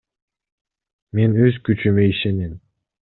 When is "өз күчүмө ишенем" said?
1.49-2.57